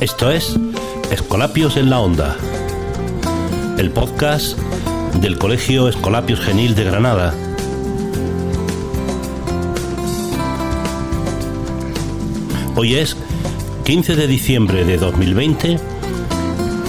[0.00, 0.54] Esto es
[1.10, 2.36] Escolapios en la Onda,
[3.78, 4.56] el podcast
[5.20, 7.34] del Colegio Escolapios Genil de Granada.
[12.76, 13.16] Hoy es
[13.86, 15.80] 15 de diciembre de 2020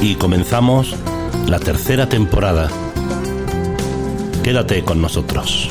[0.03, 0.95] y comenzamos
[1.47, 2.69] la tercera temporada.
[4.43, 5.67] Quédate con nosotros.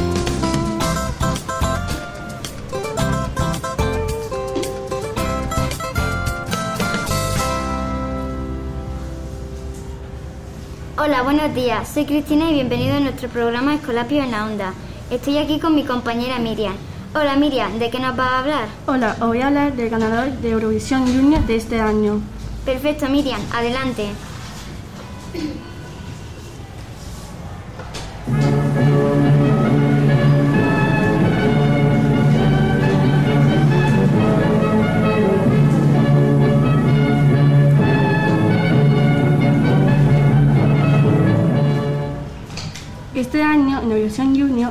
[11.00, 11.88] Hola, buenos días.
[11.88, 14.74] Soy Cristina y bienvenido a nuestro programa Escolapio en la Onda.
[15.12, 16.74] Estoy aquí con mi compañera Miriam.
[17.14, 18.68] Hola Miriam, ¿de qué nos vas a hablar?
[18.86, 22.20] Hola, os voy a hablar del ganador de Eurovisión Junior de este año.
[22.64, 24.08] Perfecto, Miriam, adelante.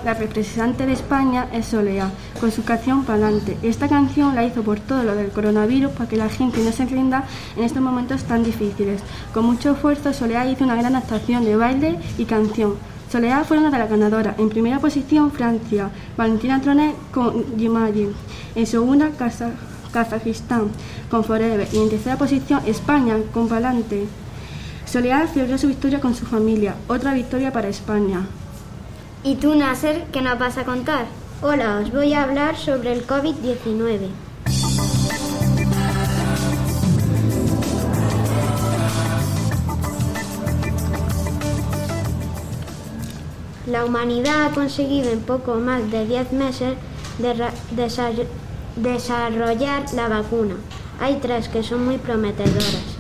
[0.07, 3.57] La representante de España es Soleá, con su canción Palante.
[3.61, 6.85] Esta canción la hizo por todo lo del coronavirus para que la gente no se
[6.85, 7.25] rinda
[7.57, 9.01] en estos momentos tan difíciles.
[9.33, 12.75] Con mucho esfuerzo, Soleá hizo una gran actuación de baile y canción.
[13.11, 14.39] Soleá fue una de las ganadoras.
[14.39, 18.11] En primera posición, Francia, Valentina Tronet con Imagine.
[18.55, 19.51] En segunda, Kaza-
[19.91, 20.69] Kazajistán
[21.11, 21.67] con Forever.
[21.73, 24.05] Y en tercera posición, España con Palante.
[24.85, 28.25] Soleá celebró su victoria con su familia, otra victoria para España.
[29.27, 31.05] ¿Y tú, Nasser, qué nos vas a contar?
[31.41, 34.07] Hola, os voy a hablar sobre el COVID-19.
[43.69, 46.75] La humanidad ha conseguido en poco más de 10 meses
[48.77, 50.55] desarrollar la vacuna.
[51.01, 52.95] Hay tres que son muy prometedoras,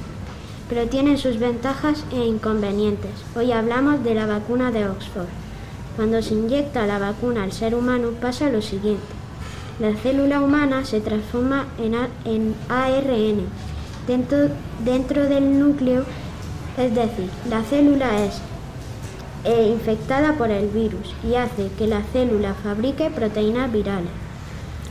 [0.67, 3.11] pero tienen sus ventajas e inconvenientes.
[3.33, 5.46] Hoy hablamos de la vacuna de Oxford.
[5.97, 9.03] Cuando se inyecta la vacuna al ser humano pasa lo siguiente.
[9.79, 13.47] La célula humana se transforma en, en ARN
[14.05, 14.49] dentro,
[14.85, 16.03] dentro del núcleo,
[16.77, 18.35] es decir, la célula es
[19.43, 24.11] eh, infectada por el virus y hace que la célula fabrique proteínas virales.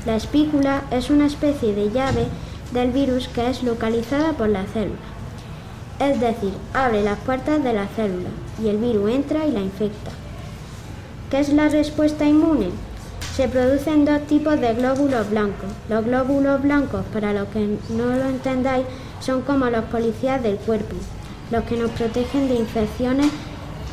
[0.07, 2.27] La espícula es una especie de llave
[2.73, 4.99] del virus que es localizada por la célula.
[6.01, 8.29] Es decir, abre las puertas de la célula
[8.61, 10.11] y el virus entra y la infecta.
[11.31, 12.69] ¿Qué es la respuesta inmune?
[13.35, 15.71] Se producen dos tipos de glóbulos blancos.
[15.89, 18.87] Los glóbulos blancos, para los que no lo entendáis,
[19.19, 20.95] son como los policías del cuerpo,
[21.51, 23.27] los que nos protegen de infecciones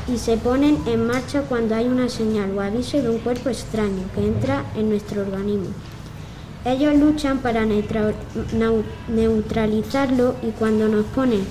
[0.07, 4.03] y se ponen en marcha cuando hay una señal o aviso de un cuerpo extraño
[4.13, 5.69] que entra en nuestro organismo.
[6.65, 7.65] Ellos luchan para
[9.07, 11.45] neutralizarlo y cuando nos ponen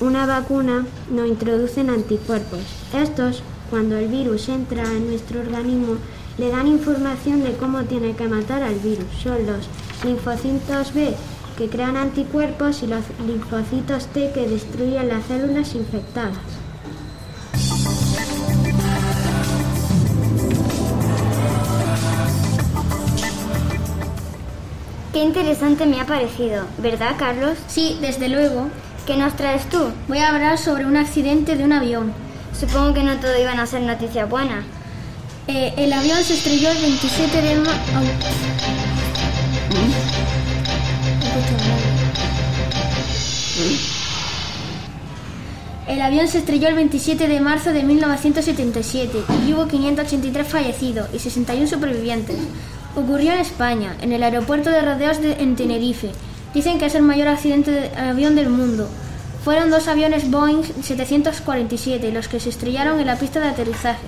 [0.00, 2.60] una vacuna nos introducen anticuerpos.
[2.94, 5.94] Estos, cuando el virus entra en nuestro organismo,
[6.38, 9.06] le dan información de cómo tiene que matar al virus.
[9.22, 9.68] Son los
[10.04, 11.14] linfocitos B
[11.56, 16.36] que crean anticuerpos y los linfocitos T que destruyen las células infectadas.
[25.12, 27.58] Qué interesante me ha parecido, ¿verdad, Carlos?
[27.68, 28.68] Sí, desde luego.
[29.06, 29.78] ¿Qué nos traes tú?
[30.08, 32.29] Voy a hablar sobre un accidente de un avión.
[32.60, 34.62] Supongo que no todo iban a ser noticias buenas.
[35.48, 37.80] Eh, el avión se estrelló el 27 de marzo.
[45.88, 51.18] El avión se estrelló el 27 de marzo de 1977 y hubo 583 fallecidos y
[51.18, 52.36] 61 supervivientes.
[52.94, 56.12] Ocurrió en España, en el aeropuerto de Rodeos de, en Tenerife.
[56.52, 58.86] Dicen que es el mayor accidente de avión del mundo.
[59.44, 64.06] Fueron dos aviones Boeing 747 los que se estrellaron en la pista de aterrizaje.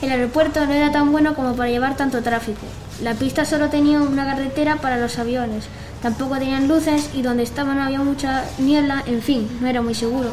[0.00, 2.62] El aeropuerto no era tan bueno como para llevar tanto tráfico.
[3.02, 5.66] La pista solo tenía una carretera para los aviones.
[6.00, 9.04] Tampoco tenían luces y donde estaban había mucha niebla.
[9.06, 10.30] En fin, no era muy seguro.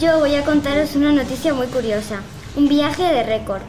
[0.00, 2.22] Yo voy a contaros una noticia muy curiosa,
[2.56, 3.60] un viaje de récord.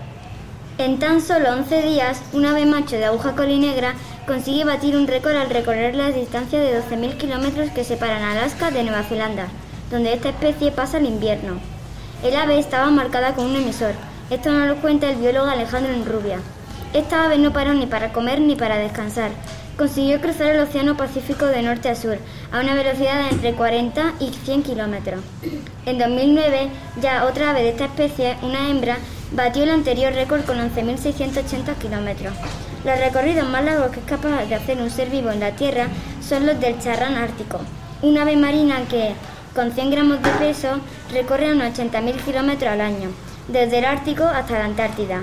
[0.78, 3.96] En tan solo 11 días, un ave macho de aguja colinegra
[4.26, 8.84] consigue batir un récord al recorrer la distancia de 12.000 kilómetros que separan Alaska de
[8.84, 9.48] Nueva Zelanda,
[9.90, 11.60] donde esta especie pasa el invierno.
[12.24, 13.94] El ave estaba marcada con un emisor.
[14.30, 16.40] Esto nos lo cuenta el biólogo Alejandro Enrubia.
[16.94, 19.32] Esta ave no paró ni para comer ni para descansar.
[19.78, 22.18] Consiguió cruzar el Océano Pacífico de norte a sur
[22.52, 25.22] a una velocidad de entre 40 y 100 kilómetros.
[25.86, 26.70] En 2009,
[27.02, 28.98] ya otra ave de esta especie, una hembra,
[29.32, 32.34] batió el anterior récord con 11.680 kilómetros.
[32.84, 35.88] Los recorridos más largos que es capaz de hacer un ser vivo en la Tierra
[36.28, 37.60] son los del charrán ártico,
[38.02, 39.14] un ave marina que,
[39.54, 40.80] con 100 gramos de peso,
[41.14, 43.10] recorre unos 80.000 kilómetros al año,
[43.48, 45.22] desde el Ártico hasta la Antártida.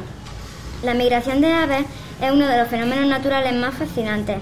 [0.84, 1.84] La migración de aves
[2.22, 4.36] es uno de los fenómenos naturales más fascinantes.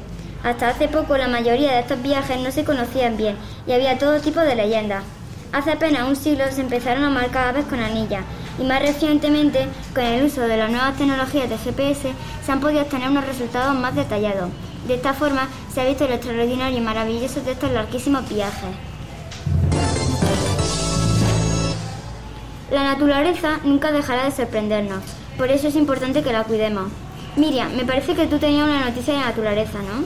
[0.44, 3.36] Hasta hace poco la mayoría de estos viajes no se conocían bien
[3.66, 5.04] y había todo tipo de leyendas.
[5.52, 8.24] Hace apenas un siglo se empezaron a marcar aves con anillas
[8.58, 12.12] y más recientemente, con el uso de las nuevas tecnologías de GPS,
[12.44, 14.50] se han podido obtener unos resultados más detallados.
[14.87, 18.70] De esta forma se ha visto lo extraordinario y maravilloso de estos larguísimos viajes.
[22.70, 25.03] La naturaleza nunca dejará de sorprendernos,
[25.38, 26.91] por eso es importante que la cuidemos.
[27.37, 30.05] Miriam, me parece que tú tenías una noticia de naturaleza, ¿no?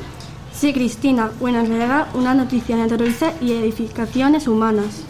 [0.52, 1.30] Sí, Cristina.
[1.38, 5.04] Bueno, en realidad una noticia de naturaleza y edificaciones humanas.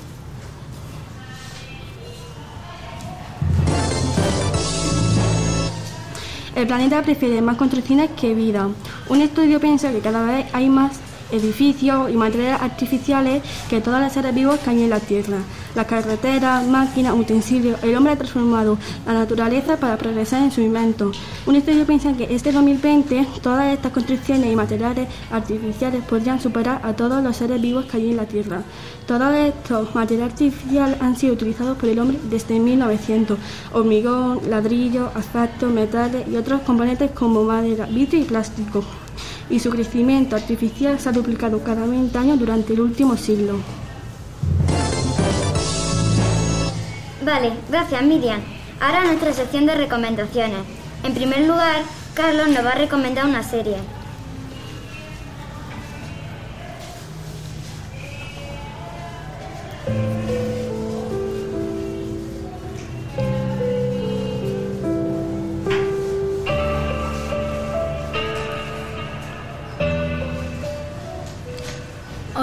[6.60, 8.68] El planeta prefiere más construcciones que vida.
[9.08, 11.00] Un estudio piensa que cada vez hay más
[11.32, 15.38] edificios y materiales artificiales que todas las seres vivos hay en la Tierra.
[15.74, 21.12] Las carreteras, máquinas, utensilios, el hombre ha transformado la naturaleza para progresar en su invento.
[21.46, 26.94] Un estudio piensa que este 2020 todas estas construcciones y materiales artificiales podrían superar a
[26.94, 28.62] todos los seres vivos que hay en la Tierra.
[29.06, 33.38] Todos estos materiales artificiales han sido utilizados por el hombre desde 1900.
[33.72, 38.84] Hormigón, ladrillo, asfalto, metales y otros componentes como madera, vidrio y plástico
[39.50, 43.56] y su crecimiento artificial se ha duplicado cada 20 años durante el último siglo.
[47.24, 48.40] Vale, gracias Miriam.
[48.80, 50.60] Ahora nuestra sección de recomendaciones.
[51.04, 51.82] En primer lugar,
[52.14, 53.76] Carlos nos va a recomendar una serie.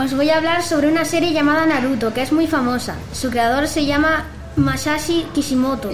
[0.08, 2.96] Os voy a hablar sobre una serie llamada Naruto, que es muy famosa.
[3.12, 4.24] Su creador se llama
[4.56, 5.90] Masashi Kishimoto.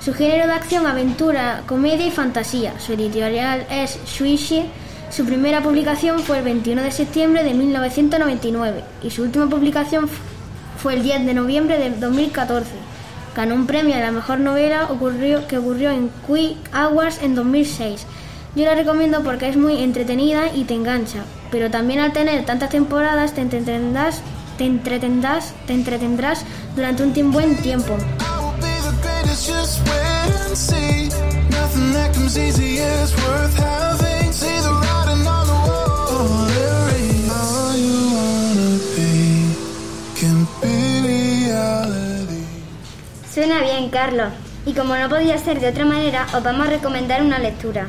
[0.00, 2.78] Su género de acción, aventura, comedia y fantasía.
[2.78, 4.66] Su editorial es Shuichi.
[5.10, 10.08] Su primera publicación fue el 21 de septiembre de 1999 y su última publicación
[10.78, 12.70] fue el 10 de noviembre de 2014.
[13.34, 18.06] Ganó un premio a la mejor novela ocurrió, que ocurrió en Quick Awards en 2006.
[18.56, 22.70] Yo la recomiendo porque es muy entretenida y te engancha, pero también al tener tantas
[22.70, 24.22] temporadas te entretendrás,
[24.56, 26.42] te entretendrás, te entretendrás
[26.74, 27.98] durante un buen tiempo.
[43.34, 44.28] Suena bien, Carlos.
[44.64, 47.88] Y como no podía ser de otra manera, os vamos a recomendar una lectura.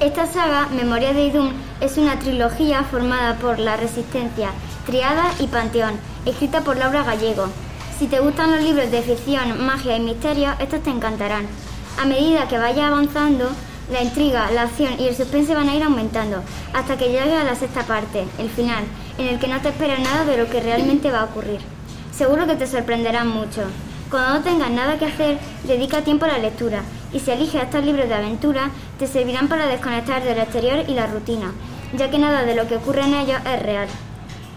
[0.00, 4.50] Esta saga, Memoria de Idun, es una trilogía formada por La Resistencia,
[4.86, 7.48] Triada y Panteón, escrita por Laura Gallego.
[7.98, 11.48] Si te gustan los libros de ficción, magia y misterio, estos te encantarán.
[12.00, 13.50] A medida que vaya avanzando,
[13.90, 16.44] la intriga, la acción y el suspense van a ir aumentando,
[16.74, 18.84] hasta que llegue a la sexta parte, el final,
[19.18, 21.58] en el que no te esperas nada de lo que realmente va a ocurrir.
[22.12, 23.62] Seguro que te sorprenderán mucho.
[24.10, 27.84] Cuando no tengas nada que hacer, dedica tiempo a la lectura y si eliges estos
[27.84, 31.52] libros de aventura, te servirán para desconectar del exterior y la rutina,
[31.96, 33.88] ya que nada de lo que ocurre en ellos es real.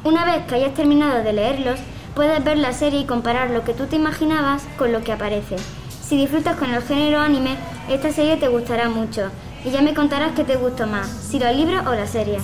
[0.03, 1.79] Una vez que hayas terminado de leerlos,
[2.15, 5.55] puedes ver la serie y comparar lo que tú te imaginabas con lo que aparece.
[6.01, 7.55] Si disfrutas con el género anime,
[7.89, 9.29] esta serie te gustará mucho
[9.63, 12.39] y ya me contarás qué te gustó más, si los libros o la serie.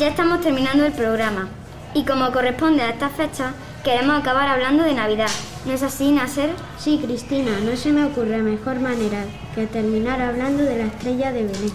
[0.00, 1.50] Ya estamos terminando el programa
[1.92, 3.52] y como corresponde a esta fecha,
[3.84, 5.28] queremos acabar hablando de Navidad.
[5.66, 6.48] ¿No es así, Nasser?
[6.78, 11.42] Sí, Cristina, no se me ocurre mejor manera que terminar hablando de la estrella de
[11.42, 11.72] Belén.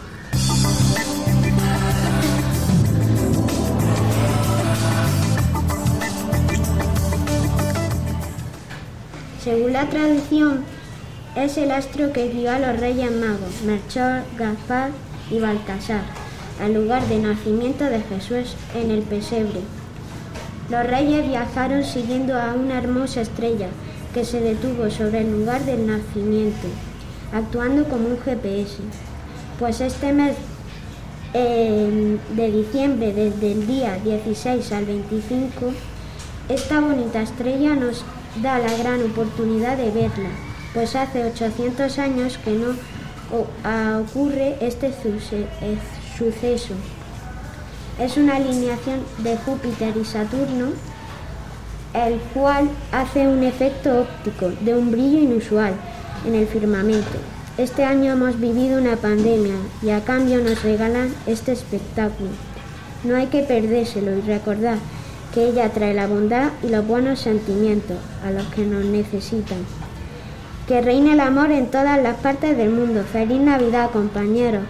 [9.43, 10.65] Según la tradición,
[11.35, 14.89] es el astro que guió a los reyes magos, Melchor, Gaspar
[15.29, 16.24] y Baltasar
[16.61, 19.61] al lugar de nacimiento de Jesús en el pesebre.
[20.69, 23.67] Los reyes viajaron siguiendo a una hermosa estrella
[24.13, 26.67] que se detuvo sobre el lugar del nacimiento,
[27.33, 28.77] actuando como un GPS,
[29.59, 30.35] pues este mes
[31.33, 35.73] eh, de diciembre, desde el día 16 al 25,
[36.47, 38.05] esta bonita estrella nos
[38.41, 40.29] da la gran oportunidad de verla,
[40.73, 42.69] pues hace 800 años que no
[43.99, 45.94] ocurre este suceso.
[47.99, 50.67] Es una alineación de Júpiter y Saturno,
[51.93, 55.73] el cual hace un efecto óptico de un brillo inusual
[56.25, 57.17] en el firmamento.
[57.57, 62.29] Este año hemos vivido una pandemia y a cambio nos regalan este espectáculo.
[63.03, 64.77] No hay que perdérselo y recordar
[65.33, 69.59] que ella trae la bondad y los buenos sentimientos a los que nos necesitan.
[70.65, 73.03] Que reine el amor en todas las partes del mundo.
[73.03, 74.63] Feliz Navidad, compañeros.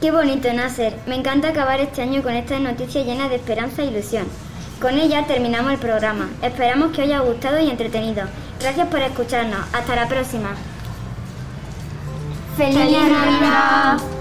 [0.00, 0.96] Qué bonito, Nasser.
[1.06, 4.26] Me encanta acabar este año con estas noticias llenas de esperanza e ilusión.
[4.80, 6.28] Con ella terminamos el programa.
[6.40, 8.22] Esperamos que os haya gustado y entretenido.
[8.60, 9.60] Gracias por escucharnos.
[9.72, 10.50] Hasta la próxima.
[12.56, 14.17] ¡Feliz Navidad!